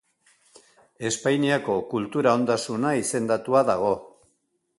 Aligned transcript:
Espainiako 1.09 1.75
Kultura 1.91 2.33
Ondasuna 2.39 2.95
izendatua 3.05 3.63
dago. 3.73 3.95